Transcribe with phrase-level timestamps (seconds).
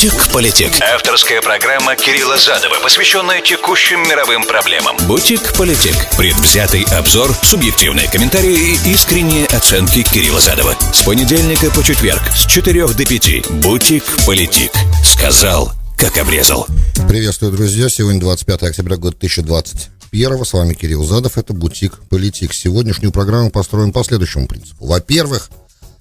[0.00, 0.72] Бутик-политик.
[0.80, 4.96] Авторская программа Кирилла Задова, посвященная текущим мировым проблемам.
[5.06, 5.92] Бутик-политик.
[6.16, 10.74] Предвзятый обзор, субъективные комментарии и искренние оценки Кирилла Задова.
[10.94, 13.50] С понедельника по четверг с 4 до 5.
[13.60, 14.72] Бутик-политик.
[15.04, 16.66] Сказал, как обрезал.
[17.06, 17.90] Приветствую, друзья.
[17.90, 20.44] Сегодня 25 октября года 2021.
[20.46, 21.36] С вами Кирилл Задов.
[21.36, 22.54] Это Бутик Политик.
[22.54, 24.86] Сегодняшнюю программу построим по следующему принципу.
[24.86, 25.50] Во-первых,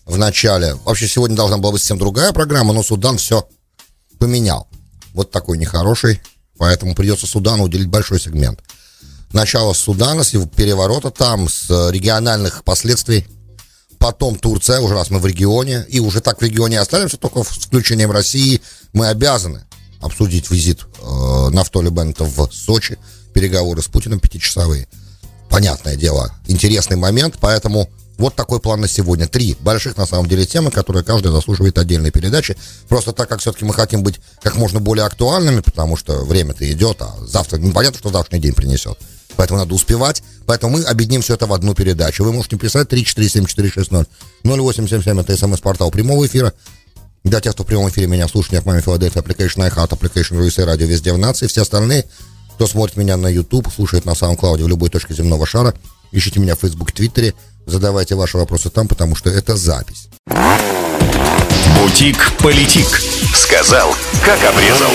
[0.05, 3.45] в начале, вообще сегодня должна была быть совсем другая программа, но Судан все
[4.20, 4.67] поменял.
[5.13, 6.21] Вот такой нехороший,
[6.57, 8.59] поэтому придется Судану уделить большой сегмент.
[9.33, 13.28] Начало Судана, с его переворота там, с региональных последствий.
[13.97, 17.47] Потом Турция, уже раз мы в регионе, и уже так в регионе останемся, только с
[17.47, 18.61] включением России
[18.93, 19.65] мы обязаны
[20.00, 22.97] обсудить визит э, Нафтоли Бента в Сочи,
[23.33, 24.87] переговоры с Путиным пятичасовые.
[25.50, 29.28] Понятное дело, интересный момент, поэтому вот такой план на сегодня.
[29.28, 32.55] Три больших, на самом деле, темы, которые каждая заслуживает отдельной передачи.
[32.88, 37.02] Просто так как все-таки мы хотим быть как можно более актуальными, потому что время-то идет,
[37.02, 39.00] а завтра, непонятно, что завтрашний день принесет.
[39.36, 40.22] Поэтому надо успевать.
[40.45, 42.25] Поэтому мы объединим все это в одну передачу.
[42.25, 44.08] Вы можете писать 347-460
[44.44, 46.53] 0877, это смс-портал прямого эфира.
[47.23, 50.88] Для тех, кто в прямом эфире меня слушает, маме Филадельфия, application iHeart, application RUSA, радио
[50.88, 51.47] везде в нации.
[51.47, 52.06] Все остальные,
[52.56, 55.73] кто смотрит меня на YouTube, слушает на SoundCloud в любой точке земного шара,
[56.12, 57.34] ищите меня в Facebook, Твиттере,
[57.70, 60.09] Задавайте ваши вопросы там, потому что это запись.
[61.78, 62.88] Бутик-политик.
[63.36, 63.94] Сказал,
[64.25, 64.92] как обрезал.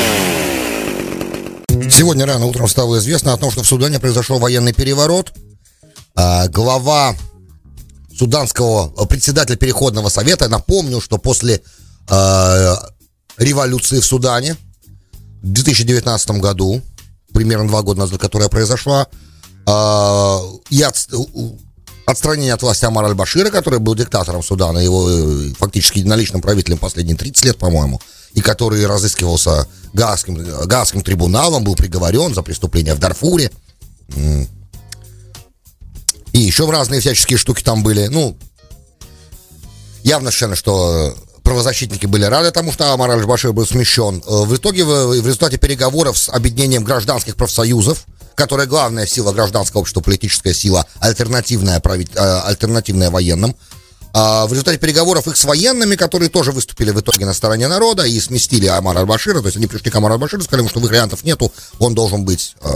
[1.91, 5.33] Сегодня рано утром стало известно о том, что в Судане произошел военный переворот.
[6.17, 7.14] А, глава
[8.17, 11.62] суданского председателя Переходного совета, напомню, что после
[12.08, 12.75] э,
[13.36, 14.56] революции в Судане
[15.42, 16.80] в 2019 году,
[17.33, 19.08] примерно два года назад, которая произошла,
[19.67, 20.39] э,
[20.70, 20.92] я
[22.06, 27.16] отстранение от власти Амара Аль-Башира, который был диктатором Судана, его э, фактически единоличным правителем последние
[27.16, 28.00] 30 лет, по-моему,
[28.33, 30.34] и который разыскивался Гаагским,
[30.66, 33.50] Гаагским трибуналом, был приговорен за преступления в Дарфуре.
[36.33, 38.08] И еще в разные всяческие штуки там были.
[38.08, 38.36] Ну,
[40.02, 44.23] явно совершенно, что правозащитники были рады тому, что Амар Аль-Башир был смещен.
[44.27, 50.00] Э, в итоге, в результате переговоров с объединением гражданских профсоюзов, которая главная сила гражданского общества,
[50.00, 53.56] политическая сила, альтернативная, прави, э, альтернативная военным.
[54.17, 58.05] А в результате переговоров их с военными, которые тоже выступили в итоге на стороне народа
[58.05, 61.24] и сместили Амара Аль-Башира, то есть они пришли к Амару Аль-Баширу, сказали что их вариантов
[61.24, 62.68] нету, он должен быть э,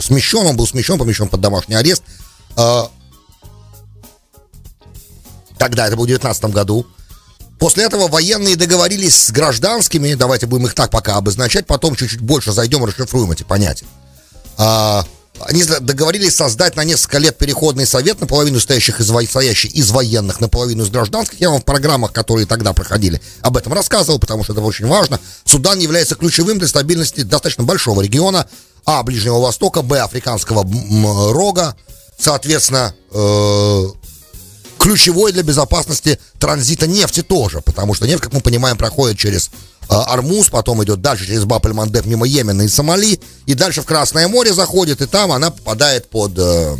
[0.00, 2.02] смещен, он был смещен, помещен под домашний арест.
[2.56, 2.84] Э,
[5.58, 6.86] тогда, это был в 19 году,
[7.58, 12.52] После этого военные договорились с гражданскими, давайте будем их так пока обозначать, потом чуть-чуть больше
[12.52, 13.86] зайдем, расшифруем эти понятия.
[14.56, 15.04] А,
[15.40, 20.84] они договорились создать на несколько лет переходный совет, наполовину стоящих из, стоящий из военных, наполовину
[20.84, 21.40] из гражданских.
[21.40, 25.20] Я вам в программах, которые тогда проходили, об этом рассказывал, потому что это очень важно.
[25.44, 28.46] Судан является ключевым для стабильности достаточно большого региона,
[28.86, 30.64] а, Ближнего Востока, б, Африканского
[31.32, 31.76] рога,
[32.18, 33.86] соответственно, э,
[34.78, 39.50] ключевой для безопасности транзита нефти тоже, потому что нефть, как мы понимаем, проходит через
[39.88, 44.52] Армуз, потом идет дальше через Баб-эль-Мандеб мимо Йемена и Сомали, и дальше в Красное море
[44.52, 46.32] заходит, и там она попадает под...
[46.38, 46.76] Э,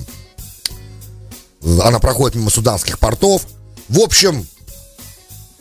[1.83, 3.47] она проходит мимо суданских портов.
[3.89, 4.47] В общем,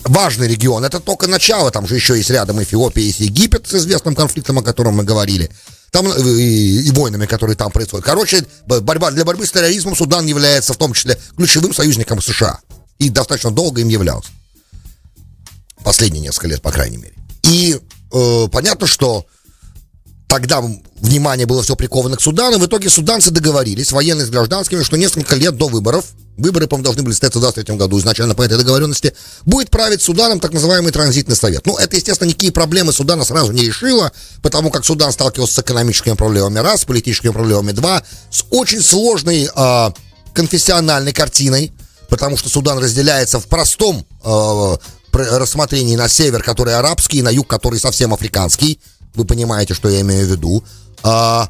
[0.04, 0.86] важный регион.
[0.86, 4.64] Это только начало, там же еще есть рядом Эфиопия, есть Египет с известным конфликтом, о
[4.64, 5.50] котором мы говорили
[5.92, 8.06] там э, и, и войнами, которые там происходят.
[8.06, 12.60] Короче, борьба, для борьбы с терроризмом Судан является в том числе ключевым союзником США.
[13.00, 14.30] И достаточно долго им являлся.
[15.84, 17.16] Последние несколько лет, по крайней мере.
[17.46, 17.80] И
[18.12, 19.26] э, понятно, что
[20.28, 20.62] тогда
[21.00, 22.58] внимание было все приковано к Судану.
[22.58, 26.06] В итоге суданцы договорились, военные с гражданскими, что несколько лет до выборов,
[26.38, 29.14] выборы, по-моему, должны были состояться в 2023 году, изначально по этой договоренности,
[29.46, 31.66] будет править Суданом так называемый транзитный совет.
[31.66, 36.14] Ну, это, естественно, никакие проблемы Судана сразу не решило, потому как Судан сталкивался с экономическими
[36.14, 39.92] проблемами раз, с политическими проблемами два, с очень сложной э,
[40.34, 41.72] конфессиональной картиной,
[42.10, 44.78] потому что Судан разделяется в простом э,
[45.16, 48.80] рассмотрении на север, который арабский, на юг, который совсем африканский.
[49.16, 50.64] Вы понимаете, что я имею в виду.
[51.04, 51.50] А,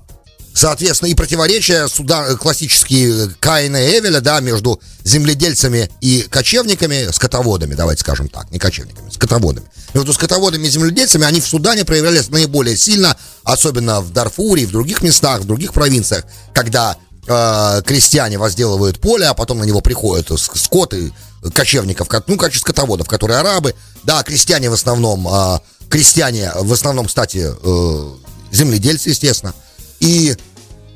[0.54, 8.02] соответственно, и противоречия суда, классические Каина и Эвеля, да, между земледельцами и кочевниками, скотоводами, давайте
[8.02, 9.68] скажем так, не кочевниками, скотоводами.
[9.94, 15.02] Между скотоводами и земледельцами они в Судане проявлялись наиболее сильно, особенно в Дарфуре в других
[15.02, 16.98] местах, в других провинциях, когда
[17.28, 21.14] э, крестьяне возделывают поле, а потом на него приходят скоты,
[21.54, 27.52] кочевников, ну, как скотоводов, которые арабы, да, крестьяне в основном, э, крестьяне, в основном, кстати,
[27.52, 28.14] э,
[28.52, 29.54] земледельцы, естественно.
[30.00, 30.36] И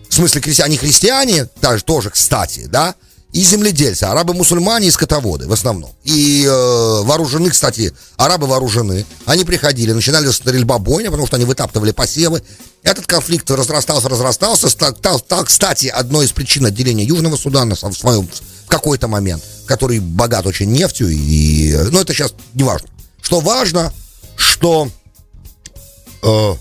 [0.10, 2.96] в смысле, крестьяне, христиане, даже тоже, кстати, да,
[3.31, 5.92] и земледельцы, арабы-мусульмане и скотоводы в основном.
[6.04, 9.06] И э, вооружены, кстати, арабы вооружены.
[9.26, 12.42] Они приходили, начинали стрельба бойня, потому что они вытаптывали посевы.
[12.81, 14.70] Этот конфликт разрастался, разрастался.
[14.70, 20.00] Стал, стал, кстати, одной из причин отделения Южного Судана в своем в какой-то момент, который
[20.00, 21.10] богат очень нефтью.
[21.10, 22.88] И, но ну, это сейчас не важно.
[23.22, 23.94] Что важно,
[24.38, 24.90] что
[26.24, 26.56] э,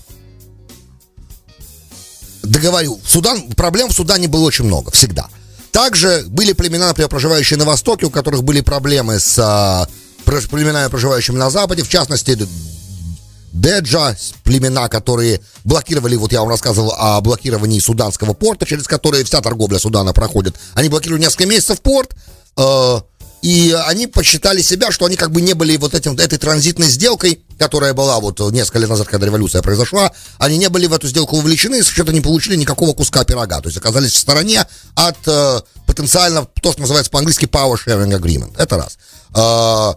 [2.43, 5.29] договорю, Судан, проблем в Судане было очень много, всегда.
[5.71, 9.87] Также были племена, например, проживающие на Востоке, у которых были проблемы с а,
[10.25, 12.37] племенами, проживающими на Западе, в частности,
[13.51, 19.41] Деджа, племена, которые блокировали, вот я вам рассказывал о блокировании суданского порта, через который вся
[19.41, 20.55] торговля Судана проходит.
[20.75, 22.15] Они блокировали несколько месяцев порт,
[22.57, 23.01] э,
[23.41, 27.41] и они посчитали себя, что они как бы не были вот этим, этой транзитной сделкой,
[27.57, 31.37] которая была вот несколько лет назад, когда революция произошла, они не были в эту сделку
[31.37, 33.61] вовлечены, и что-то не получили никакого куска пирога.
[33.61, 34.65] То есть оказались в стороне
[34.95, 38.53] от э, потенциально, то, что называется по-английски power sharing agreement.
[38.57, 38.97] Это раз.
[39.35, 39.93] Э,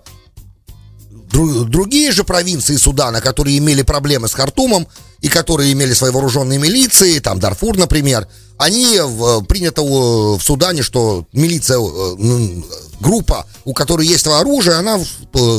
[1.33, 4.87] другие же провинции Судана, которые имели проблемы с Хартумом,
[5.21, 8.27] и которые имели свои вооруженные милиции, там Дарфур, например,
[8.59, 12.63] они в, принято в Судане, что милиция, э,
[13.01, 14.99] группа, у которой есть оружие, она,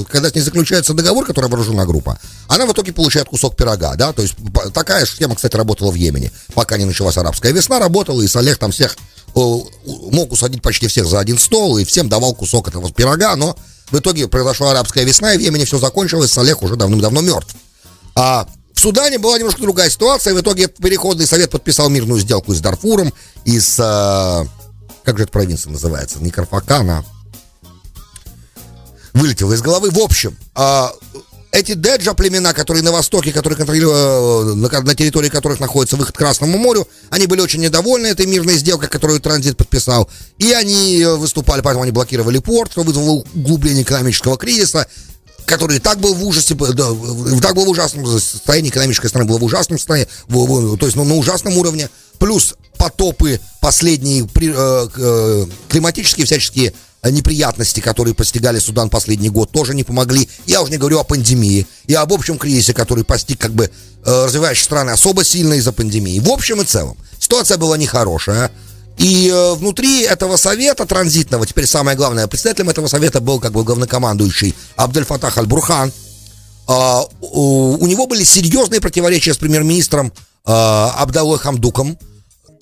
[0.09, 4.11] когда с ней заключается договор, которая вооружена группа, она в итоге получает кусок пирога, да,
[4.11, 4.35] то есть
[4.73, 8.71] такая схема, кстати, работала в Йемене, пока не началась арабская весна, работала, и Салех там
[8.71, 8.97] всех
[9.33, 13.57] мог усадить почти всех за один стол, и всем давал кусок этого пирога, но
[13.93, 17.55] в итоге произошла арабская весна, и в Йемене все закончилось, Салех уже давным-давно мертв.
[18.15, 20.33] А в Судане была немножко другая ситуация.
[20.33, 23.13] В итоге Переходный совет подписал мирную сделку с Дарфуром,
[23.45, 23.79] и с...
[23.79, 24.47] Э,
[25.03, 26.17] как же эта провинция называется?
[26.19, 27.05] Не Карфакана.
[29.13, 29.91] Вылетело из головы.
[29.91, 30.87] В общем, э,
[31.53, 36.17] эти деджа племена, которые на востоке, которые контролируют, на, на территории которых находится выход к
[36.17, 40.09] Красному морю, они были очень недовольны этой мирной сделкой, которую транзит подписал.
[40.39, 44.88] И они выступали, поэтому они блокировали порт, что вызвало углубление экономического кризиса
[45.45, 46.88] который так был в ужасе, да,
[47.41, 50.95] так был в ужасном состоянии, экономическая страна была в ужасном состоянии, в, в, то есть
[50.95, 56.73] ну, на ужасном уровне, плюс потопы последние, э, э, климатические всяческие
[57.11, 60.29] неприятности, которые постигали Судан последний год, тоже не помогли.
[60.45, 63.65] Я уже не говорю о пандемии и об общем кризисе, который постиг как бы
[64.05, 66.19] э, развивающие страны особо сильно из-за пандемии.
[66.19, 68.51] В общем и целом, ситуация была нехорошая.
[68.97, 73.63] И э, внутри этого совета транзитного, теперь самое главное, председателем этого совета был как бы
[73.63, 75.91] главнокомандующий Абдель Фатах Аль-Бурхан.
[76.67, 80.13] Э, у, него были серьезные противоречия с премьер-министром
[80.45, 81.97] э, Абдалой Хамдуком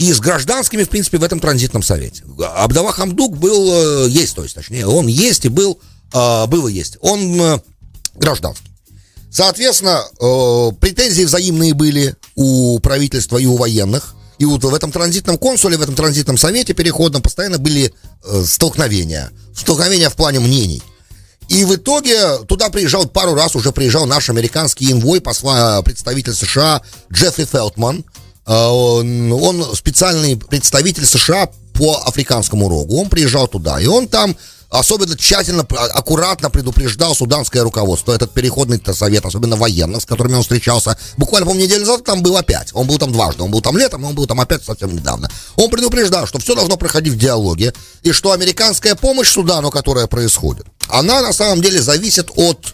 [0.02, 2.24] и с гражданскими, в принципе, в этом транзитном совете.
[2.56, 5.80] Абдалла Хамдук был, э, есть, то есть, точнее, он есть и был,
[6.12, 6.98] э, был и есть.
[7.02, 7.60] Он э,
[8.16, 8.72] гражданский.
[9.30, 10.04] Соответственно,
[10.82, 14.16] претензии взаимные были у правительства и у военных.
[14.40, 17.94] И вот в этом транзитном консуле, в этом транзитном совете переходном постоянно были
[18.44, 19.32] столкновения.
[19.56, 20.84] Столкновения в плане мнений.
[21.48, 26.82] И в итоге туда приезжал пару раз, уже приезжал наш американский инвой, посла, представитель США
[27.14, 28.04] Джеффри Фелтман.
[28.46, 33.00] Э, он, специальный представитель США по африканскому рогу.
[33.00, 34.36] Он приезжал туда, и он там
[34.72, 40.98] особенно тщательно, аккуратно предупреждал суданское руководство, этот переходный совет, особенно военных, с которыми он встречался.
[41.18, 42.70] Буквально, по неделю назад там был опять.
[42.74, 43.44] Он был там дважды.
[43.44, 45.30] Он был там летом, он был там опять совсем недавно.
[45.58, 50.66] Он предупреждал, что все должно проходить в диалоге, и что американская помощь Судану, которая происходит,
[50.88, 52.74] она на самом деле зависит от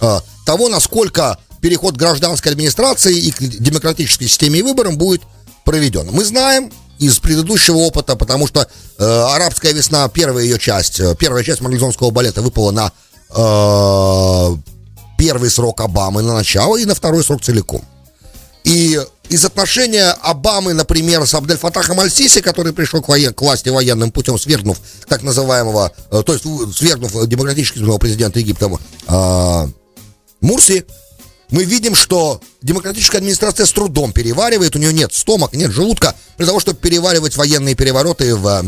[0.00, 5.22] э, того, насколько переход гражданской администрации и к демократической системе и выборам будет
[5.64, 6.08] проведен.
[6.10, 11.42] Мы знаем, из предыдущего опыта, потому что э, арабская весна, первая ее часть, э, первая
[11.42, 12.92] часть марлезонского балета выпала на
[13.34, 14.56] э,
[15.18, 17.84] первый срок Обамы, на начало, и на второй срок целиком.
[18.62, 23.68] И из отношения Обамы, например, с Абдель Фатахом Аль-Сиси, который пришел к, воен, к власти
[23.70, 24.78] военным путем, свергнув
[25.08, 26.44] так называемого, э, то есть
[26.76, 28.70] свергнув демократического президента Египта
[29.08, 29.68] э,
[30.40, 30.84] Мурси,
[31.52, 36.46] мы видим, что демократическая администрация с трудом переваривает, у нее нет стомок, нет желудка для
[36.46, 38.64] того, чтобы переваривать военные перевороты в,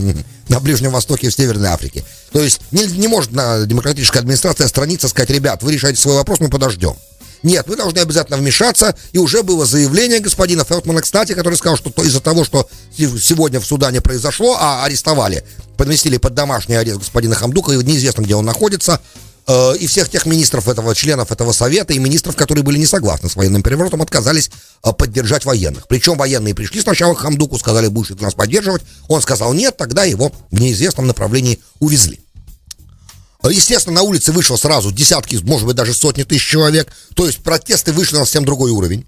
[0.48, 2.04] на Ближнем Востоке и в Северной Африке.
[2.30, 6.50] То есть не, не может демократическая администрация страница сказать, ребят, вы решаете свой вопрос, мы
[6.50, 6.94] подождем.
[7.42, 8.96] Нет, вы должны обязательно вмешаться.
[9.12, 13.66] И уже было заявление господина Фелтмана, кстати, который сказал, что из-за того, что сегодня в
[13.66, 15.44] Судане произошло, а арестовали,
[15.76, 19.00] поместили под домашний арест господина Хамдука, и неизвестно, где он находится,
[19.46, 23.28] Э, и всех тех министров этого, членов этого совета и министров, которые были не согласны
[23.28, 24.50] с военным переворотом, отказались
[24.82, 25.86] э, поддержать военных.
[25.86, 28.82] Причем военные пришли сначала к Хамдуку, сказали, будешь нас поддерживать.
[29.08, 32.20] Он сказал нет, тогда его в неизвестном направлении увезли.
[33.42, 36.90] Э, естественно, на улице вышло сразу десятки, может быть, даже сотни тысяч человек.
[37.14, 39.06] То есть протесты вышли на совсем другой уровень.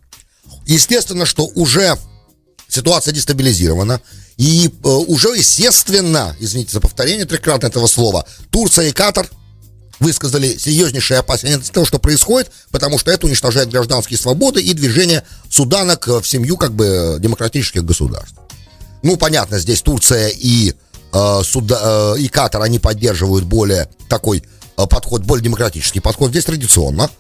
[0.67, 1.97] Естественно, что уже
[2.69, 4.03] ситуация дестабилизирована.
[4.37, 9.31] И э, уже, естественно, извините за повторение трехкратно этого слова, Турция и Катар
[10.01, 15.23] высказали серьезнейшие опасения от того, что происходит, потому что это уничтожает гражданские свободы и движение
[15.51, 18.35] Судана к, в семью как бы демократических государств.
[19.03, 20.75] Ну, понятно, здесь Турция и,
[21.13, 24.43] э, Суда, э, и Катар, они поддерживают более такой
[24.77, 26.31] э, подход, более демократический подход.
[26.31, 27.11] Здесь традиционно.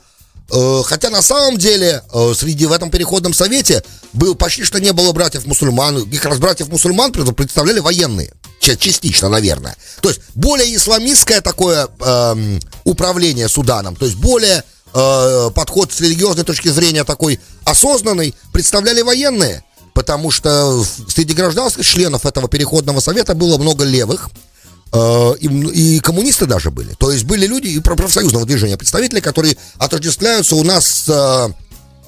[0.50, 4.92] Э, хотя на самом деле э, среди в этом переходном совете был почти что не
[4.92, 6.04] было братьев-мусульман.
[6.04, 8.32] Их раз братьев-мусульман представляли военные.
[8.60, 9.76] Частично, наверное.
[10.00, 13.96] То есть более исламистское такое э, управление Суданом.
[13.96, 19.62] То есть более э, подход с религиозной точки зрения такой осознанный представляли военные.
[19.94, 24.28] Потому что среди гражданских членов этого переходного совета было много левых,
[25.40, 26.95] и, и коммунисты даже были.
[26.95, 31.52] То есть были люди и профсоюзного движения, представители, которые отождествляются у нас с э,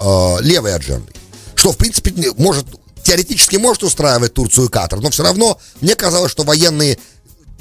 [0.01, 1.15] э, левой аджендой.
[1.55, 2.67] Что, в принципе, может,
[3.03, 6.99] теоретически может устраивать Турцию и Катар, но все равно мне казалось, что военные,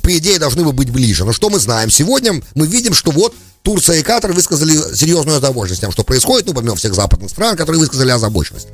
[0.01, 1.25] по идее, должны бы быть ближе.
[1.25, 1.89] Но что мы знаем?
[1.89, 3.33] Сегодня мы видим, что вот
[3.63, 7.79] Турция и Катар высказали серьезную озабоченность тем, что происходит, ну, помимо всех западных стран, которые
[7.79, 8.67] высказали озабоченность.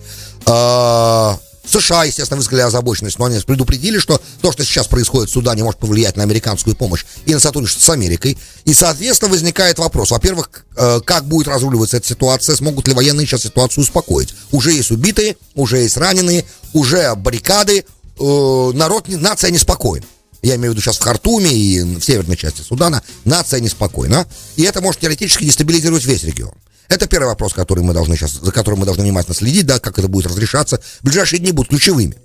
[1.66, 5.80] США, естественно, высказали озабоченность, но они предупредили, что то, что сейчас происходит в Судане, может
[5.80, 8.38] повлиять на американскую помощь и на сотрудничество с Америкой.
[8.66, 10.12] И, соответственно, возникает вопрос.
[10.12, 14.34] Во-первых, э, как будет разруливаться эта ситуация, смогут ли военные сейчас ситуацию успокоить?
[14.52, 17.86] Уже есть убитые, уже есть раненые, уже баррикады,
[18.20, 20.06] э, народ, нация неспокойна.
[20.42, 24.28] Я имею в виду сейчас в Хартуме и в северной части Судана, нация неспокойна.
[24.58, 26.52] И это может теоретически дестабилизировать весь регион.
[26.90, 29.98] Это первый вопрос, который мы должны сейчас, за которым мы должны внимательно следить, да, как
[29.98, 30.80] это будет разрешаться.
[31.02, 32.18] Ближайшие дни будут ключевыми.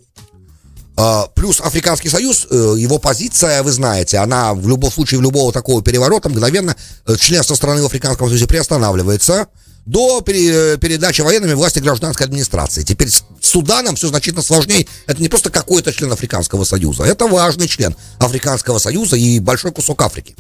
[1.00, 5.53] А, плюс Африканский Союз, э, его позиция, вы знаете, она в любом случае, в любого
[5.53, 6.75] такого переворота мгновенно
[7.07, 9.47] э, членство страны в Африканском Союзе приостанавливается
[9.87, 12.83] до передачи военными власти гражданской администрации.
[12.83, 14.88] Теперь с Суданом все значительно сложнее.
[15.07, 20.03] Это не просто какой-то член Африканского Союза, это важный член Африканского Союза и большой кусок
[20.03, 20.35] Африки.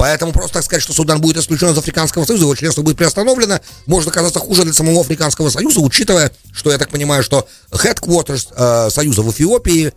[0.00, 3.60] Поэтому просто так сказать, что Судан будет исключен из Африканского Союза, его членство будет приостановлено,
[3.84, 8.88] может оказаться хуже для самого Африканского Союза, учитывая, что я так понимаю, что headquarters э,
[8.90, 9.92] Союза в Эфиопии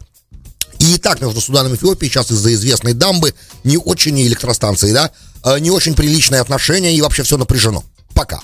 [0.80, 3.34] и так между Суданом и Эфиопией сейчас из-за известной дамбы
[3.64, 5.10] не очень электростанции, да,
[5.46, 7.82] э, не очень приличные отношения и вообще все напряжено.
[8.14, 8.42] Пока.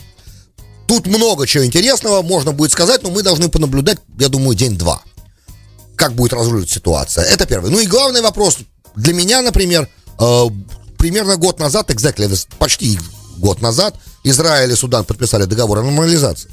[0.88, 5.01] Тут много чего интересного можно будет сказать, но мы должны понаблюдать, я думаю, день-два.
[5.98, 7.25] Как будет разруливаться ситуация.
[7.25, 7.70] Это первый.
[7.70, 8.60] Ну и главный вопрос
[8.96, 9.89] для меня, например,
[10.22, 10.44] э,
[11.00, 13.00] примерно год назад, exactly, почти
[13.38, 16.51] год назад, Израиль и Судан подписали договор о нормализации.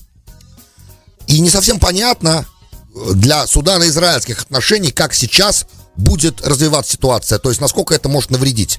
[1.26, 2.46] И не совсем понятно
[2.94, 8.78] э, для Судана-израильских отношений, как сейчас будет развиваться ситуация, то есть насколько это может навредить.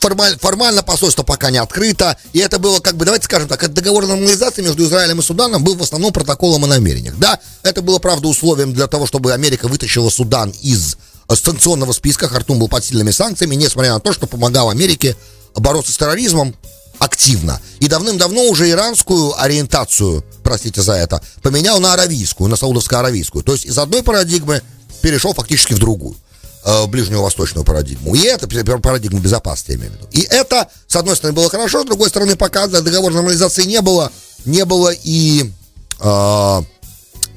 [0.00, 3.72] Формаль, формально посольство пока не открыто, и это было, как бы, давайте скажем так, это
[3.72, 7.16] договор нормализации между Израилем и Суданом был в основном протоколом о намерениях.
[7.16, 10.96] Да, это было, правда, условием для того, чтобы Америка вытащила Судан из
[11.34, 12.28] санкционного списка.
[12.28, 15.16] Хартум был под сильными санкциями, несмотря на то, что помогал Америке
[15.54, 16.54] бороться с терроризмом
[16.98, 17.60] активно.
[17.80, 23.42] И давным-давно уже иранскую ориентацию, простите за это, поменял на аравийскую, на саудовско-аравийскую.
[23.42, 24.62] То есть из одной парадигмы
[25.00, 26.16] перешел фактически в другую
[26.64, 28.14] э, ближневосточную парадигму.
[28.14, 30.08] И это парадигма безопасности, я имею в виду.
[30.12, 34.10] И это, с одной стороны, было хорошо, с другой стороны, пока договор нормализации не было,
[34.44, 35.52] не было и
[36.00, 36.62] э,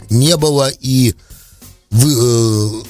[0.10, 1.16] не было и
[1.90, 2.84] в, э,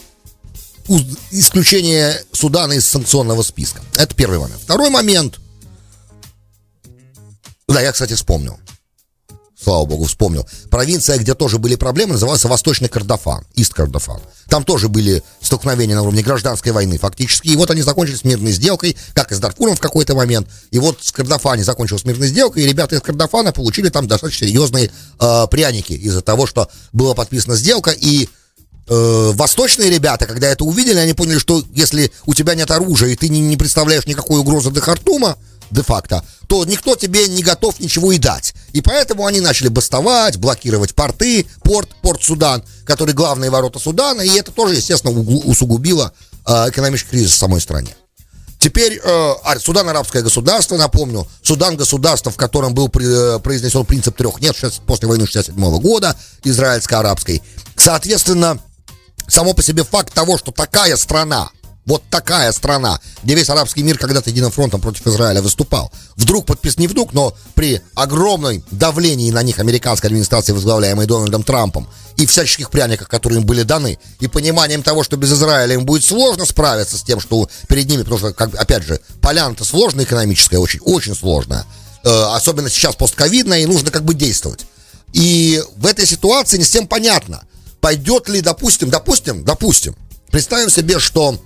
[1.32, 3.82] исключение Судана из санкционного списка.
[3.98, 4.62] Это первый момент.
[4.62, 5.40] Второй момент.
[7.68, 8.60] Да, я, кстати, вспомнил.
[9.64, 10.48] Слава богу, вспомнил.
[10.72, 14.20] Провинция, где тоже были проблемы, называлась Восточный Кордофан, Ист Кордофан.
[14.50, 17.50] Там тоже были столкновения на уровне гражданской войны фактически.
[17.50, 20.48] И вот они закончились мирной сделкой, как и с Дарфуром в какой-то момент.
[20.72, 24.92] И вот с Кордофане закончилась мирной сделкой, и ребята из Кордофана получили там достаточно серьезные
[25.20, 28.30] э, пряники из-за того, что была подписана сделка, и
[28.92, 33.16] э, восточные ребята, когда это увидели, они поняли, что если у тебя нет оружия и
[33.16, 35.38] ты не, не представляешь никакой угрозы для Хартума,
[35.72, 38.54] де-факто, то никто тебе не готов ничего и дать.
[38.74, 44.30] И поэтому они начали бастовать, блокировать порты, порт, порт Судан, который главные ворота Судана, и
[44.32, 46.12] это тоже, естественно, усугубило
[46.46, 47.96] э, экономический кризис в самой стране.
[48.60, 54.18] Теперь э, Судан арабское государство, напомню, Судан государство, в котором был при, э, произнесен принцип
[54.18, 54.56] трех нет
[54.86, 57.42] после войны 67 года, израильско-арабской.
[57.78, 58.60] Соответственно,
[59.32, 61.50] само по себе факт того, что такая страна,
[61.86, 66.78] вот такая страна, где весь арабский мир когда-то единым фронтом против Израиля выступал, вдруг подпис
[66.78, 72.70] не вдруг, но при огромной давлении на них американской администрации, возглавляемой Дональдом Трампом, и всяческих
[72.70, 76.98] пряниках, которые им были даны, и пониманием того, что без Израиля им будет сложно справиться
[76.98, 81.16] с тем, что перед ними, потому что, как, опять же, поляна-то сложная экономическая, очень, очень
[81.16, 81.66] сложная,
[82.04, 84.66] э, особенно сейчас постковидная, и нужно как бы действовать.
[85.14, 87.44] И в этой ситуации не всем понятно–
[87.82, 89.96] пойдет ли, допустим, допустим, допустим,
[90.30, 91.38] представим себе, что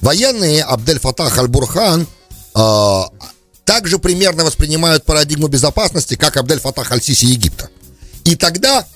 [0.00, 2.06] военные Абдель Фатах Аль-Бурхан
[2.54, 3.00] э,
[3.64, 7.70] также примерно воспринимают парадигму безопасности, как Абдель Фатах Аль-Сиси Египта.
[8.24, 8.86] И тогда,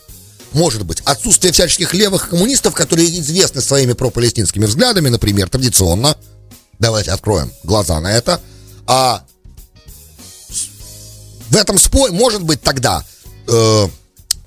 [0.53, 6.17] может быть, отсутствие всяческих левых коммунистов, которые известны своими пропалестинскими взглядами, например, традиционно,
[6.79, 8.41] давайте откроем глаза на это,
[8.87, 9.25] а
[11.49, 13.05] в этом споре, может быть, тогда
[13.49, 13.89] э,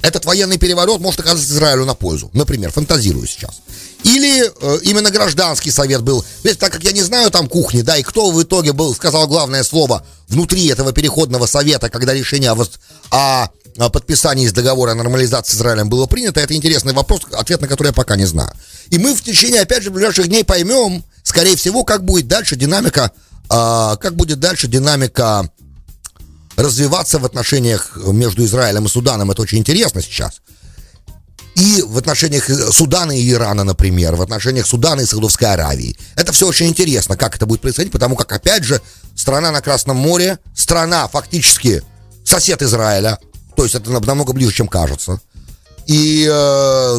[0.01, 2.29] этот военный переворот может оказаться Израилю на пользу.
[2.33, 3.61] Например, фантазирую сейчас.
[4.03, 6.23] Или э, именно гражданский совет был.
[6.43, 9.27] Ведь так как я не знаю там кухни, да, и кто в итоге был, сказал
[9.27, 12.67] главное слово внутри этого переходного совета, когда решение о,
[13.11, 17.67] о, о подписании договора о нормализации с Израилем было принято, это интересный вопрос, ответ на
[17.67, 18.51] который я пока не знаю.
[18.91, 23.11] И мы в течение, опять же, ближайших дней поймем, скорее всего, как будет дальше динамика,
[23.49, 25.49] э, как будет дальше динамика
[26.57, 29.31] развиваться в отношениях между Израилем и Суданом.
[29.31, 30.41] Это очень интересно сейчас.
[31.55, 35.97] И в отношениях Судана и Ирана, например, в отношениях Судана и Саудовской Аравии.
[36.15, 38.81] Это все очень интересно, как это будет происходить, потому как, опять же,
[39.15, 41.81] страна на Красном море, страна фактически
[42.23, 43.17] сосед Израиля,
[43.55, 45.19] то есть это намного ближе, чем кажется.
[45.87, 46.97] И э,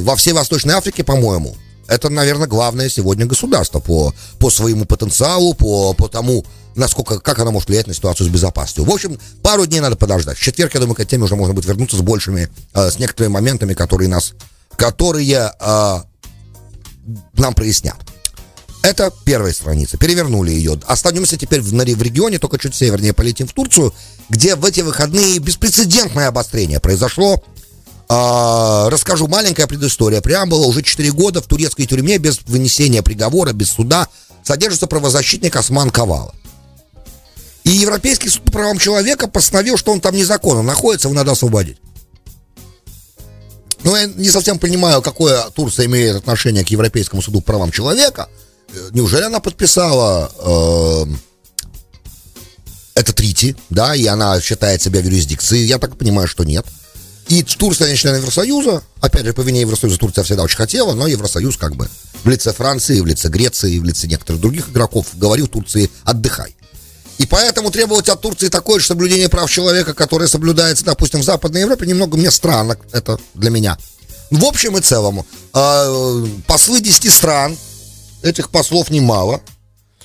[0.00, 1.56] во всей Восточной Африке, по-моему,
[1.88, 7.50] это, наверное, главное сегодня государство по, по своему потенциалу, по, по тому, насколько, как она
[7.50, 8.84] может влиять на ситуацию с безопасностью.
[8.84, 10.36] В общем, пару дней надо подождать.
[10.36, 12.98] В четверг, я думаю, к этой теме уже можно будет вернуться с большими, э, с
[12.98, 14.34] некоторыми моментами, которые нас,
[14.76, 15.98] которые э,
[17.34, 17.96] нам прояснят.
[18.82, 19.98] Это первая страница.
[19.98, 20.78] Перевернули ее.
[20.86, 23.92] Останемся теперь в, в регионе, только чуть севернее полетим в Турцию,
[24.28, 27.42] где в эти выходные беспрецедентное обострение произошло.
[28.08, 30.20] А, расскажу маленькая предыстория.
[30.20, 34.08] Преамбула уже 4 года в турецкой тюрьме без вынесения приговора, без суда
[34.44, 36.34] содержится правозащитник Осман Кавала.
[37.64, 41.78] И Европейский суд по правам человека постановил, что он там незаконно находится, его надо освободить.
[43.82, 48.28] Но я не совсем понимаю, какое Турция имеет отношение к Европейскому суду по правам человека.
[48.72, 51.12] Э, неужели она подписала э,
[52.94, 55.58] это трити, да, и она считает себя в юрисдикции?
[55.58, 56.66] Я так понимаю, что нет.
[57.28, 58.82] И Турция не член Евросоюза.
[59.00, 61.88] Опять же, по вине Евросоюза Турция всегда очень хотела, но Евросоюз как бы
[62.22, 66.54] в лице Франции, в лице Греции, в лице некоторых других игроков говорил Турции «отдыхай».
[67.18, 71.62] И поэтому требовать от Турции такое же соблюдение прав человека, которое соблюдается, допустим, в Западной
[71.62, 73.78] Европе, немного мне странно это для меня.
[74.30, 77.56] В общем и целом, э, послы 10 стран,
[78.22, 79.40] этих послов немало.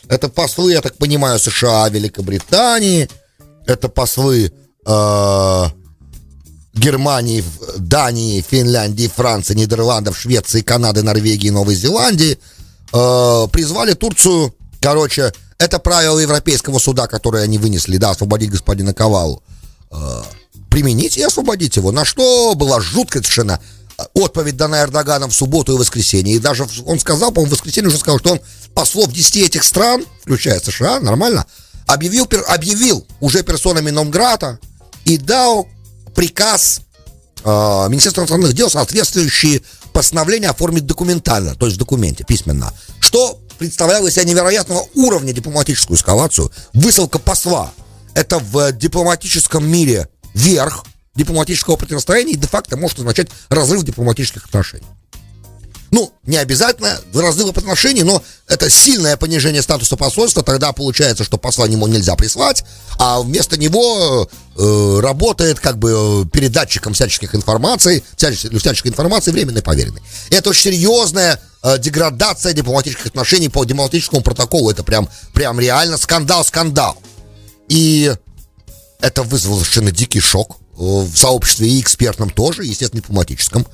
[0.08, 3.10] Это послы, я так понимаю, США, Великобритании,
[3.66, 4.54] это послы
[4.86, 5.66] э,
[6.74, 7.44] Германии,
[7.78, 12.40] Дании, Финляндии, Франции, Нидерландов, Швеции, Канады, Норвегии, Новой Зеландии,
[12.94, 19.44] э, призвали Турцию, короче, это правило Европейского суда, которое они вынесли, да, освободить господина Ковалу.
[19.92, 20.24] Э,
[20.70, 21.92] применить и освободить его.
[21.92, 26.36] На что была жуткая э, отповедь дана Эрдоганом в субботу и воскресенье.
[26.36, 28.40] И даже он сказал, по-моему, в воскресенье уже сказал, что он
[28.74, 31.46] послов 10 этих стран, включая США, нормально,
[31.86, 34.60] объявил, объявил уже персонами Номграта
[35.04, 35.68] и дал
[36.16, 36.82] приказ
[37.44, 37.50] э,
[37.90, 39.62] Министерства иностранных дел, соответствующие
[39.94, 42.74] постановления оформить документально, то есть в документе, письменно.
[43.00, 46.52] Что представляла из себя невероятного уровня дипломатическую эскалацию.
[46.74, 47.72] Высылка посла.
[48.16, 54.88] Это в дипломатическом мире верх дипломатического противостояния и де-факто может означать разрыв дипломатических отношений.
[55.92, 60.42] Ну, не обязательно разрыв отношений, но это сильное понижение статуса посольства.
[60.42, 62.64] Тогда получается, что посла ему нельзя прислать,
[62.98, 70.02] а вместо него э, работает как бы передатчиком всяческих информаций, всяческой, всяческой информации временной поверенной.
[70.30, 74.72] Это очень серьезная э, деградация дипломатических отношений по дипломатическому протоколу.
[74.72, 76.98] Это прям, прям реально скандал-скандал.
[77.68, 78.14] И
[79.02, 83.68] это вызвало совершенно дикий шок э, в сообществе и экспертном тоже, естественно, дипломатическом.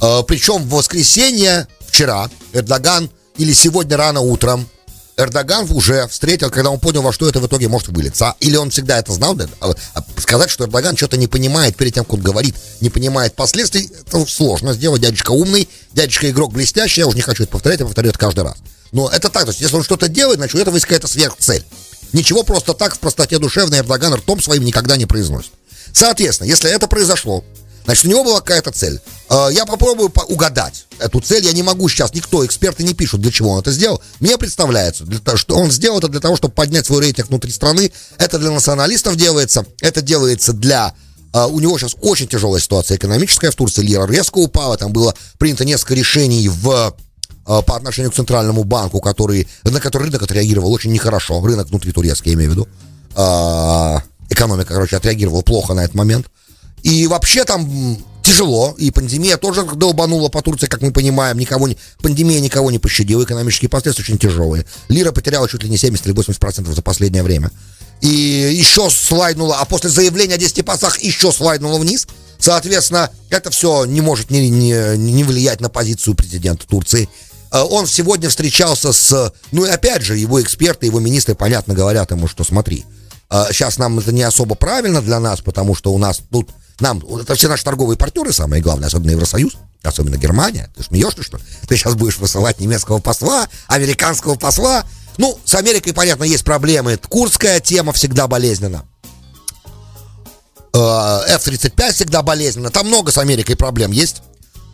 [0.00, 4.68] Э, Причем в воскресенье, вчера, Эрдоган, или сегодня рано утром,
[5.16, 8.36] Эрдоган уже встретил, когда он понял, во что это в итоге может вылиться.
[8.38, 9.36] Или он всегда это знал?
[9.60, 13.34] А, а сказать, что Эрдоган что-то не понимает перед тем, как он говорит, не понимает
[13.34, 15.02] последствий, это сложно сделать.
[15.02, 18.44] Дядечка умный, дядечка игрок блестящий, я уже не хочу это повторять, я повторю это каждый
[18.44, 18.58] раз.
[18.92, 21.64] Но это так, то есть если он что-то делает, значит, у этого есть какая-то сверхцель.
[22.12, 25.50] Ничего просто так в простоте душевной Эрдоган ртом своим никогда не произносит.
[25.92, 27.44] Соответственно, если это произошло,
[27.88, 29.00] Значит, у него была какая-то цель.
[29.30, 31.46] А, я попробую угадать эту цель.
[31.46, 34.02] Я не могу сейчас, никто, эксперты не пишут, для чего он это сделал.
[34.20, 37.50] Мне представляется, для того, что он сделал это для того, чтобы поднять свой рейтинг внутри
[37.50, 37.90] страны.
[38.18, 39.64] Это для националистов делается.
[39.80, 40.94] Это делается для
[41.30, 43.82] Uh, у него сейчас очень тяжелая ситуация экономическая в Турции.
[43.82, 44.78] Лира резко упала.
[44.78, 46.96] Там было принято несколько решений в,
[47.44, 51.44] uh, по отношению к центральному банку, который, на который рынок отреагировал очень нехорошо.
[51.44, 52.68] Рынок внутри турецкий, я имею в виду.
[53.14, 56.28] Uh, экономика, короче, отреагировала плохо на этот момент.
[56.82, 61.78] И вообще там тяжело, и пандемия тоже долбанула по Турции, как мы понимаем, никого не,
[62.02, 64.66] пандемия никого не пощадила, экономические последствия очень тяжелые.
[64.88, 67.50] Лира потеряла чуть ли не 70 или 80% за последнее время.
[68.00, 72.06] И еще слайднула, а после заявления о 10 пасах еще слайднула вниз.
[72.38, 77.08] Соответственно, это все не может не, не, не влиять на позицию президента Турции.
[77.50, 79.32] Э, он сегодня встречался с...
[79.50, 82.84] Ну и опять же, его эксперты, его министры, понятно, говорят ему, что смотри,
[83.30, 86.50] сейчас э, нам это не особо правильно для нас, потому что у нас тут...
[86.80, 90.70] Нам, это все наши торговые партнеры, самые главные, особенно Евросоюз, особенно Германия.
[90.76, 94.84] Ты смеешься, что Ты сейчас будешь высылать немецкого посла, американского посла.
[95.16, 96.96] Ну, с Америкой, понятно, есть проблемы.
[96.96, 98.84] Курская тема всегда болезненна.
[100.72, 102.70] Э, F-35 всегда болезненно.
[102.70, 104.22] Там много с Америкой проблем есть.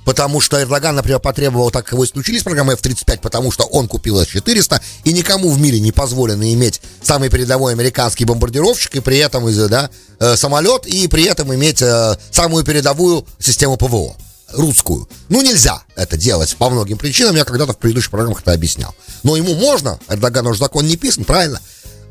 [0.05, 4.19] Потому что Эрдоган, например, потребовал, так его исключили с программы F-35, потому что он купил
[4.21, 9.45] С-400, и никому в мире не позволено иметь самый передовой американский бомбардировщик, и при этом
[9.69, 9.91] да,
[10.21, 14.17] э, самолет, и при этом иметь э, самую передовую систему ПВО
[14.53, 15.09] русскую.
[15.29, 18.95] Ну, нельзя это делать по многим причинам, я когда-то в предыдущих программах это объяснял.
[19.23, 21.61] Но ему можно, Эрдогану уже закон не писан, правильно?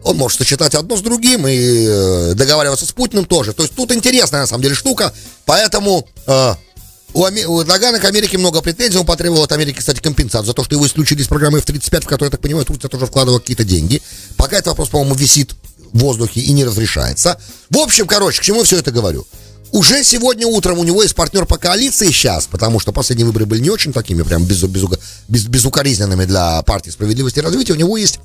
[0.03, 3.53] Он может сочетать одно с другим и э, договариваться с Путиным тоже.
[3.53, 5.13] То есть тут интересная на самом деле штука,
[5.45, 6.55] поэтому э,
[7.13, 7.43] у, Ами...
[7.43, 8.97] у Эрдогана к Америке много претензий.
[8.97, 12.07] Он потребовал от Америки, кстати, компенсацию за то, что его исключили из программы F-35, в
[12.07, 14.01] которой, я так понимаю, Турция тоже вкладывала какие-то деньги.
[14.37, 15.55] Пока этот вопрос, по-моему, висит
[15.91, 17.39] в воздухе и не разрешается.
[17.69, 19.25] В общем, короче, к чему все это говорю?
[19.71, 23.59] Уже сегодня утром у него есть партнер по коалиции сейчас, потому что последние выборы были
[23.59, 24.83] не очень такими, прям без, без,
[25.27, 27.73] без, безукоризненными для партии справедливости и развития.
[27.73, 28.19] У него есть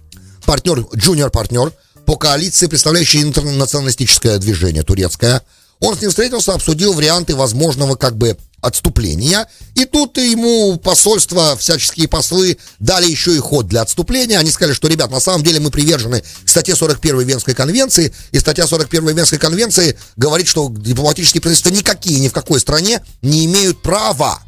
[0.44, 1.72] партнер, джуниор-партнер
[2.04, 5.42] по коалиции, представляющий интернационалистическое движение турецкое.
[5.80, 9.48] Он с ним встретился, обсудил варианты возможного как бы отступления.
[9.74, 14.38] И тут ему посольство, всяческие послы дали еще и ход для отступления.
[14.38, 18.12] Они сказали, что, ребят, на самом деле мы привержены статье 41 Венской конвенции.
[18.32, 23.46] И статья 41 Венской конвенции говорит, что дипломатические правительства никакие, ни в какой стране не
[23.46, 24.40] имеют права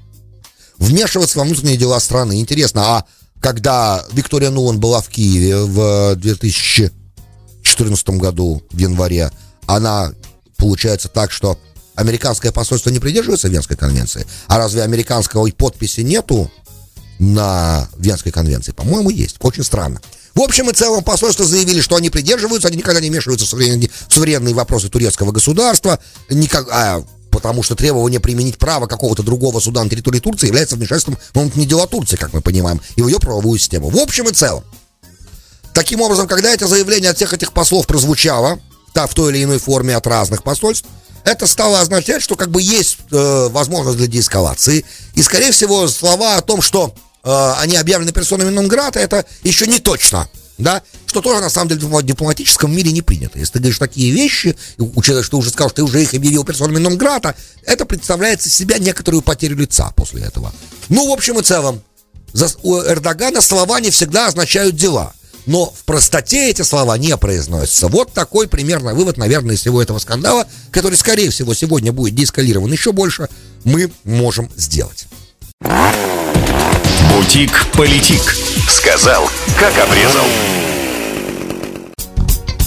[0.79, 2.41] вмешиваться во внутренние дела страны.
[2.41, 3.05] Интересно, а
[3.41, 9.31] когда Виктория Нулан была в Киеве в 2014 году, в январе,
[9.67, 10.13] она,
[10.57, 11.59] получается так, что
[12.01, 14.27] американское посольство не придерживается Венской конвенции?
[14.47, 16.51] А разве американского подписи нету
[17.19, 18.73] на Венской конвенции?
[18.73, 19.37] По-моему, есть.
[19.41, 20.01] Очень странно.
[20.35, 23.91] В общем и целом посольство заявили, что они придерживаются, они никогда не вмешиваются в суверенные,
[24.09, 29.83] в суверенные вопросы турецкого государства, никак, а, потому что требование применить право какого-то другого суда
[29.83, 33.19] на территории Турции является вмешательством в внутренние дела Турции, как мы понимаем, и в ее
[33.19, 33.91] правовую систему.
[33.91, 34.65] В общем и целом,
[35.75, 38.61] таким образом, когда это заявление от всех этих послов прозвучало,
[38.95, 40.87] да, в той или иной форме от разных посольств,
[41.25, 44.85] это стало означать, что как бы есть э, возможность для деэскалации.
[45.15, 49.79] И, скорее всего, слова о том, что э, они объявлены персонами Нонграта, это еще не
[49.79, 50.29] точно.
[50.59, 53.39] Да, что тоже на самом деле в дипломатическом мире не принято.
[53.39, 56.45] Если ты говоришь такие вещи, учитывая, что ты уже сказал, что ты уже их объявил
[56.45, 60.53] персонами Нонграта, это представляет из себя некоторую потерю лица после этого.
[60.91, 61.83] Ну, в общем и целом,
[62.35, 65.15] за, у Эрдогана слова не всегда означают дела
[65.47, 67.89] но в простоте эти слова не произносятся.
[67.89, 72.71] Вот такой примерно вывод, наверное, из всего этого скандала, который, скорее всего, сегодня будет деэскалирован
[72.71, 73.29] еще больше,
[73.65, 75.07] мы можем сделать.
[77.11, 78.23] Бутик-политик.
[78.69, 80.27] Сказал, как обрезал.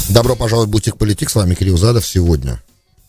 [0.09, 1.29] Добро пожаловать в Бутик-политик.
[1.29, 2.61] С вами Кирилл Задов сегодня.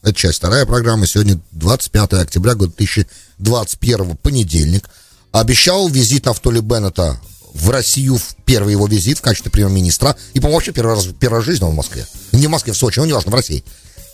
[0.02, 1.06] Это часть вторая программа.
[1.06, 4.88] Сегодня 25 октября года 2021, понедельник.
[5.32, 7.18] Обещал визит Нафтоли Беннета
[7.54, 10.16] в Россию в первый его визит в качестве премьер-министра.
[10.34, 12.06] И, по-моему, вообще первый раз, первый раз в жизни он в Москве.
[12.32, 13.64] Не в Москве, в Сочи, но неважно, в России.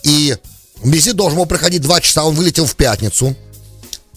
[0.05, 0.37] И
[0.85, 3.35] визит должен был проходить два часа, он вылетел в пятницу.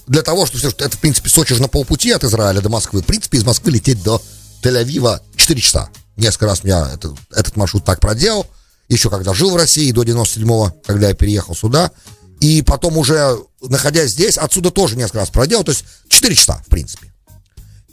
[0.07, 3.01] Для того, что это, в принципе, Сочи же на полпути от Израиля до Москвы.
[3.01, 4.21] В принципе, из Москвы лететь до
[4.62, 5.89] Тель-Авива 4 часа.
[6.17, 8.45] Несколько раз я это, этот маршрут так проделал.
[8.89, 11.91] Еще когда жил в России, до 97-го, когда я переехал сюда.
[12.41, 15.63] И потом уже, находясь здесь, отсюда тоже несколько раз проделал.
[15.63, 17.12] То есть 4 часа, в принципе.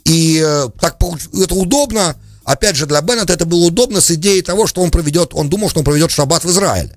[0.05, 0.97] И э, так
[1.33, 2.15] это удобно.
[2.43, 5.69] Опять же, для Беннета это было удобно с идеей того, что он проведет, он думал,
[5.69, 6.95] что он проведет шаббат в Израиле.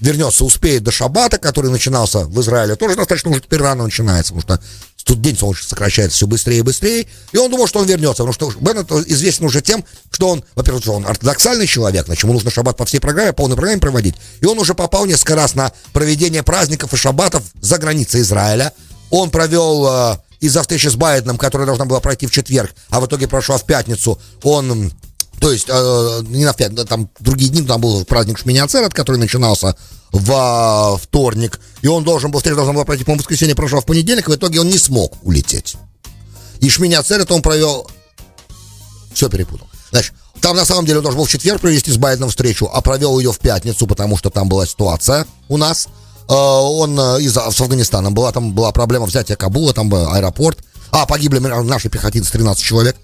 [0.00, 4.58] Вернется, успеет до шаббата, который начинался в Израиле, тоже достаточно уже теперь рано начинается, потому
[4.58, 4.66] что
[5.04, 8.32] тут день солнечный сокращается все быстрее и быстрее, и он думал, что он вернется, потому
[8.32, 12.76] что Беннет известен уже тем, что он, во-первых, он ортодоксальный человек, значит, ему нужно шаббат
[12.76, 16.92] по всей программе, полной программе проводить, и он уже попал несколько раз на проведение праздников
[16.94, 18.72] и шаббатов за границей Израиля,
[19.10, 23.06] он провел э, из-за встречи с Байденом, которая должна была пройти в четверг, а в
[23.06, 24.92] итоге прошла в пятницу, он
[25.40, 29.76] то есть, э, не на пятницу, там другие дни, там был праздник Шминяцерет, который начинался
[30.12, 34.28] во вторник, и он должен был, встреча должна была пройти, по-моему, воскресенье, прошла в понедельник,
[34.28, 35.76] в итоге он не смог улететь.
[36.60, 37.90] И Шминяцерет он провел...
[39.14, 39.66] Все перепутал.
[39.90, 42.80] Значит, там на самом деле он должен был в четверг провести с Байденом встречу, а
[42.80, 45.88] провел ее в пятницу, потому что там была ситуация у нас.
[46.28, 50.58] Он из с Афганистаном была, там была проблема взятия Кабула, там аэропорт.
[50.90, 52.96] А, погибли наши пехотинцы, 13 человек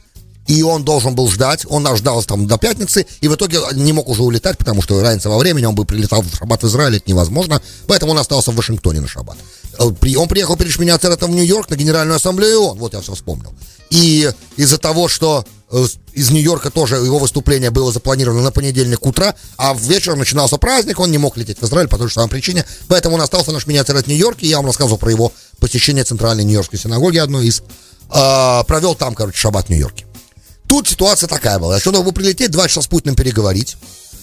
[0.48, 4.08] и он должен был ждать, он ждал там до пятницы, и в итоге не мог
[4.08, 7.08] уже улетать, потому что разница во времени, он бы прилетал в шаббат в Израиль, это
[7.08, 9.36] невозможно, поэтому он остался в Вашингтоне на шаббат.
[9.78, 13.52] Э, он приехал перед меня в Нью-Йорк на Генеральную Ассамблею ООН, вот я все вспомнил.
[13.90, 15.84] И из-за того, что э,
[16.18, 20.98] из Нью-Йорка тоже его выступление было запланировано на понедельник утра, а в вечер начинался праздник,
[20.98, 23.66] он не мог лететь в Израиль по той же самой причине, поэтому он остался наш
[23.66, 27.60] миниатюр в Нью-Йорке, и я вам рассказывал про его посещение центральной нью-йоркской синагоги, одной из,
[27.60, 30.06] э, провел там, короче, шаббат в Нью-Йорке.
[30.66, 31.78] Тут ситуация такая была.
[31.78, 33.76] Что надо прилететь, два часа с Путиным переговорить.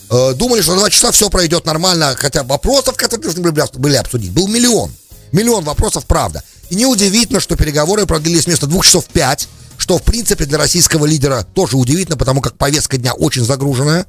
[0.09, 3.41] Э, думали, что два часа все пройдет нормально, хотя вопросов, которые должны
[3.79, 4.91] были обсудить, был миллион.
[5.31, 6.43] Миллион вопросов, правда.
[6.69, 9.47] И неудивительно, что переговоры продлились вместо двух часов пять,
[9.85, 14.07] что, в принципе, для российского лидера тоже удивительно, потому как повестка дня очень загруженная.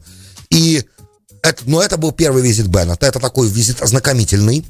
[0.49, 0.83] И
[1.43, 3.05] это, но это был первый визит Беннета.
[3.05, 4.65] Это такой визит ознакомительный.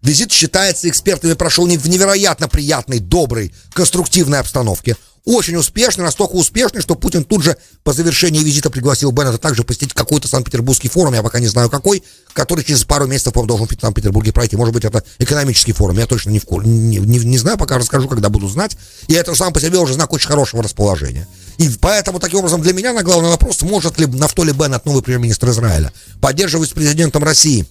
[0.00, 6.94] Визит считается экспертами прошел в невероятно приятной, доброй, конструктивной обстановке очень успешный, настолько успешный, что
[6.94, 11.40] Путин тут же по завершении визита пригласил Беннета также посетить какой-то Санкт-Петербургский форум, я пока
[11.40, 12.02] не знаю какой,
[12.34, 14.56] который через пару месяцев, по должен в Санкт-Петербурге пройти.
[14.56, 18.08] Может быть, это экономический форум, я точно не, в, не, не, не знаю, пока расскажу,
[18.08, 18.76] когда буду знать.
[19.08, 21.26] И это сам по себе уже знак очень хорошего расположения.
[21.56, 25.50] И поэтому, таким образом, для меня на главный вопрос, может ли Нафтоли Беннет, новый премьер-министр
[25.50, 27.64] Израиля, поддерживать с президентом России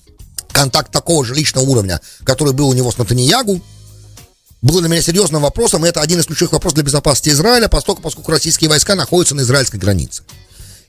[0.51, 3.61] контакт такого же личного уровня, который был у него с Натаньягу,
[4.63, 8.01] было для меня серьезным вопросом, и это один из ключевых вопросов для безопасности Израиля, поскольку,
[8.01, 10.23] поскольку российские войска находятся на израильской границе.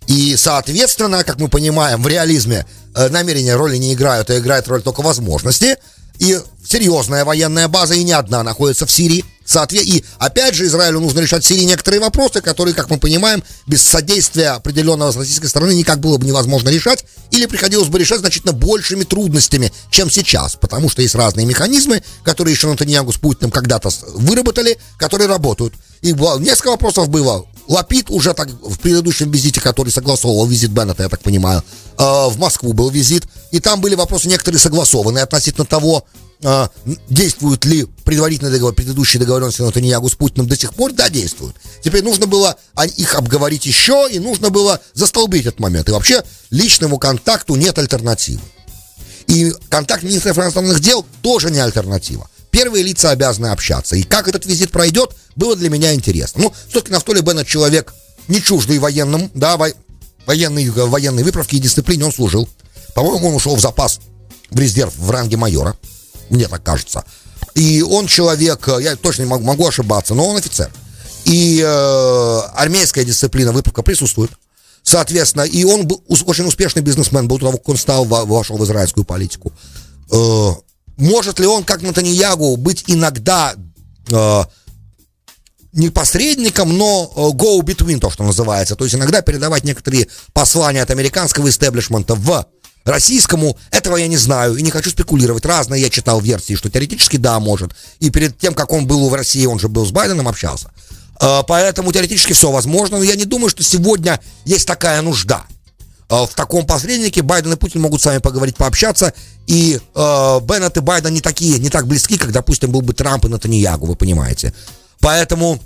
[0.07, 4.81] И, соответственно, как мы понимаем, в реализме э, намерения роли не играют, а играет роль
[4.81, 5.77] только возможности.
[6.19, 9.25] И серьезная военная база, и не одна, находится в Сирии.
[9.73, 13.83] И опять же Израилю нужно решать в Сирии некоторые вопросы, которые, как мы понимаем, без
[13.83, 18.55] содействия определенного с российской стороны никак было бы невозможно решать, или приходилось бы решать значительно
[18.55, 23.91] большими трудностями, чем сейчас, потому что есть разные механизмы, которые еще Натаньягу с Путиным когда-то
[24.15, 25.75] выработали, которые работают.
[26.01, 27.45] И несколько вопросов было.
[27.67, 31.63] Лапид уже так в предыдущем визите, который согласовывал визит Беннета, я так понимаю,
[31.99, 36.05] э, в Москву был визит, и там были вопросы некоторые согласованные относительно того,
[36.43, 36.69] э,
[37.09, 41.57] действуют ли предварительные договор, предыдущие договоренности Натаньягу с Путиным до сих пор, да, действуют.
[41.83, 42.57] Теперь нужно было
[42.97, 45.89] их обговорить еще, и нужно было застолбить этот момент.
[45.89, 48.43] И вообще личному контакту нет альтернативы.
[49.27, 52.29] И контакт министра иностранных дел тоже не альтернатива.
[52.55, 53.97] Первые лица обязаны общаться.
[53.97, 56.45] И как этот визит пройдет, было для меня интересно.
[56.45, 57.93] Ну, все-таки Нафтоли Беннет человек
[58.29, 59.71] не чуждый военным, да, во,
[60.25, 62.49] военной, военной выправки и дисциплине он служил.
[62.95, 63.99] По-моему, он ушел в запас
[64.51, 65.77] в резерв в ранге майора
[66.31, 67.05] мне так кажется.
[67.57, 70.71] И он человек, э, я точно не могу, могу ошибаться, но он офицер.
[71.25, 74.31] И э, армейская дисциплина выправка присутствует.
[74.85, 79.05] Соответственно, и он был очень успешный бизнесмен, был того, как он стал, вошел в израильскую
[79.05, 79.53] политику.
[80.11, 80.51] Э,
[80.97, 83.55] может ли он, как Натаньягу, быть иногда
[84.11, 84.43] э,
[85.73, 88.77] не посредником, но э, go between, то, что называется.
[88.77, 92.47] То есть иногда передавать некоторые послания от американского истеблишмента в
[92.85, 95.47] Российскому этого я не знаю и не хочу спекулировать.
[95.47, 97.73] Разные я читал версии, что теоретически да, может.
[97.99, 100.71] И перед тем, как он был в России, он же был с Байденом, общался.
[101.19, 105.45] А, поэтому теоретически все возможно, но я не думаю, что сегодня есть такая нужда.
[106.09, 109.13] А, в таком посреднике Байден и Путин могут с вами поговорить, пообщаться.
[109.47, 113.27] И э, Беннет и Байден не такие, не так близки, как, допустим, был бы Трамп
[113.27, 114.55] и Натаньягу, вы понимаете.
[115.01, 115.61] Поэтому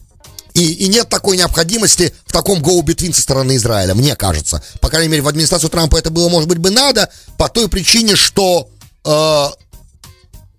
[0.54, 4.62] и, и нет такой необходимости в таком go-between со стороны Израиля, мне кажется.
[4.80, 8.16] По крайней мере, в администрацию Трампа это было, может быть, бы надо, по той причине,
[8.16, 8.68] что
[9.04, 9.46] э,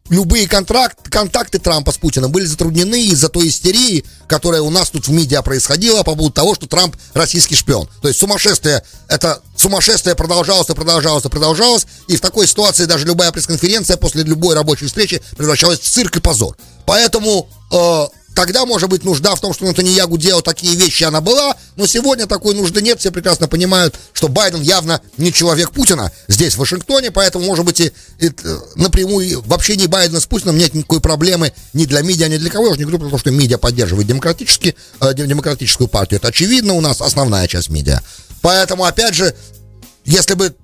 [0.09, 5.07] любые контракт, контакты Трампа с Путиным были затруднены из-за той истерии, которая у нас тут
[5.07, 7.87] в медиа происходила по поводу того, что Трамп российский шпион.
[8.01, 13.05] То есть сумасшествие, это сумасшествие продолжалось и продолжалось и продолжалось, и в такой ситуации даже
[13.05, 16.55] любая пресс-конференция после любой рабочей встречи превращалась в цирк и позор.
[16.85, 18.07] Поэтому э,
[18.39, 22.25] Тогда, может быть, нужда в том, что Натаньягу делал такие вещи, она была, но сегодня
[22.25, 22.97] такой нужды нет.
[22.97, 27.81] Все прекрасно понимают, что Байден явно не человек Путина здесь, в Вашингтоне, поэтому, может быть,
[27.81, 28.31] и, и
[28.75, 32.67] напрямую в общении Байдена с Путиным нет никакой проблемы ни для медиа, ни для кого.
[32.67, 36.19] Я уже не говорю про то, что медиа поддерживает демократически, э, демократическую партию.
[36.19, 37.99] Это очевидно у нас основная часть медиа.
[38.41, 39.35] Поэтому, опять же,
[40.05, 40.55] если бы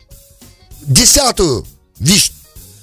[0.84, 1.68] десятую
[2.00, 2.32] вещь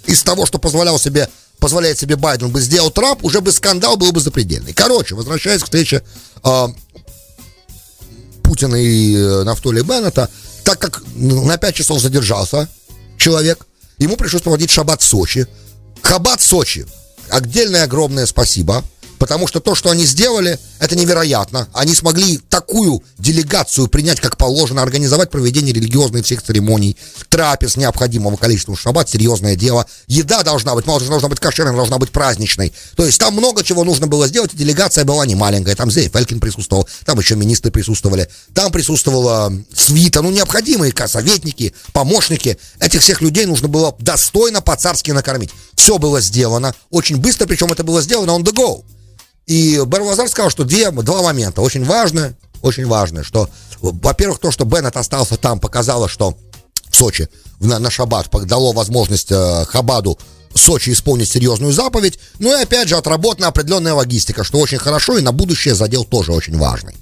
[0.04, 1.30] из того, что позволял себе
[1.62, 4.72] позволяет себе Байден бы сделал Трамп, уже бы скандал был бы запредельный.
[4.72, 6.02] Короче, возвращаясь к встрече
[6.42, 6.66] э,
[8.42, 10.28] Путина и э, Нафтоли Беннета,
[10.64, 12.68] так как на 5 часов задержался
[13.16, 13.64] человек,
[13.98, 15.46] ему пришлось проводить шаббат в Сочи.
[16.02, 16.84] Хаббат Сочи.
[17.28, 18.82] Отдельное огромное спасибо,
[19.20, 21.68] потому что то, что они сделали, Это невероятно.
[21.74, 26.96] Они смогли такую делегацию принять, как положено, организовать проведение религиозных всех церемоний,
[27.28, 28.76] трапез необходимого количества.
[28.76, 29.86] Шаббат– серьезное дело.
[30.08, 32.72] Еда должна быть, мало должна быть кошерной, должна быть праздничной.
[32.96, 35.76] То есть там много чего нужно было сделать, и делегация была не маленькая.
[35.76, 42.58] Там Зей Фелькин присутствовал, там еще министры присутствовали, там присутствовала свита, ну, необходимые советники, помощники.
[42.80, 45.50] Этих всех людей нужно было достойно по-царски накормить.
[45.76, 48.82] Все было сделано, очень быстро, причем это было сделано on the go.
[49.46, 53.48] И Барвазар сказал, что две, два момента очень важные, очень важные, что,
[53.80, 56.36] во-первых, то, что Беннет остался там, показало, что
[56.88, 57.28] в Сочи
[57.60, 60.18] на, на шаббат дало возможность э, Хабаду
[60.54, 65.22] Сочи исполнить серьезную заповедь, ну и опять же отработана определенная логистика, что очень хорошо, и
[65.22, 66.94] на будущее задел тоже очень важный.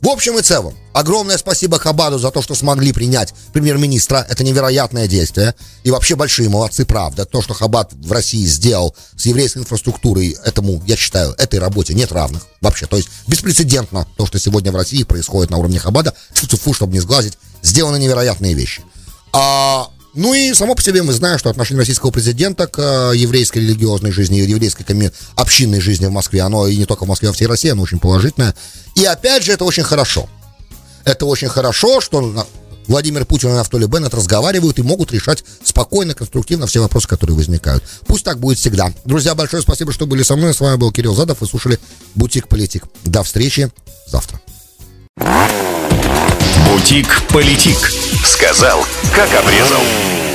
[0.00, 4.26] В общем и целом, огромное спасибо Хабаду за то, что смогли принять премьер-министра.
[4.28, 5.54] Это невероятное действие.
[5.84, 7.24] И вообще большие молодцы, правда.
[7.24, 12.12] То, что Хабад в России сделал с еврейской инфраструктурой, этому, я считаю, этой работе нет
[12.12, 12.46] равных.
[12.60, 16.14] Вообще, то есть беспрецедентно то, что сегодня в России происходит на уровне Хабада.
[16.34, 18.82] Фу-фу, чтобы не сглазить, сделаны невероятные вещи.
[19.32, 23.58] А ну и само по себе мы знаем, что отношение российского президента к э, еврейской
[23.58, 27.32] религиозной жизни, еврейской коми- общинной жизни в Москве, оно и не только в Москве, а
[27.32, 28.54] всей России, оно очень положительное.
[28.94, 30.28] И опять же, это очень хорошо.
[31.04, 32.46] Это очень хорошо, что
[32.88, 37.84] Владимир Путин и Анатолий Беннет разговаривают и могут решать спокойно, конструктивно все вопросы, которые возникают.
[38.06, 38.92] Пусть так будет всегда.
[39.04, 40.54] Друзья, большое спасибо, что были со мной.
[40.54, 41.40] С вами был Кирилл Задов.
[41.40, 41.78] Вы слушали
[42.14, 42.84] «Бутик Политик».
[43.04, 43.70] До встречи
[44.06, 44.40] завтра.
[46.66, 48.05] «Бутик Политик».
[48.26, 48.84] Сказал,
[49.14, 50.25] как обрезал.